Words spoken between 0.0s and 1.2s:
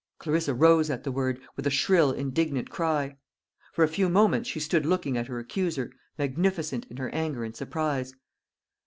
Clarissa rose at the